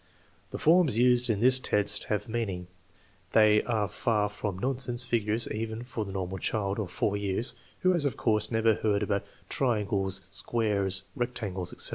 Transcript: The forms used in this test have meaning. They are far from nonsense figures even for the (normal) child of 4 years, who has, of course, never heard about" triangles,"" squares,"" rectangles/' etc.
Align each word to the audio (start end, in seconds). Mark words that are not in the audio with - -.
The 0.49 0.57
forms 0.57 0.97
used 0.97 1.29
in 1.29 1.41
this 1.41 1.59
test 1.59 2.05
have 2.05 2.27
meaning. 2.27 2.65
They 3.33 3.61
are 3.65 3.87
far 3.87 4.29
from 4.29 4.57
nonsense 4.57 5.05
figures 5.05 5.47
even 5.51 5.83
for 5.83 6.05
the 6.05 6.11
(normal) 6.11 6.39
child 6.39 6.79
of 6.79 6.89
4 6.89 7.15
years, 7.17 7.53
who 7.81 7.93
has, 7.93 8.03
of 8.03 8.17
course, 8.17 8.49
never 8.49 8.73
heard 8.73 9.03
about" 9.03 9.27
triangles,"" 9.57 10.21
squares,"" 10.31 11.03
rectangles/' 11.15 11.71
etc. 11.71 11.89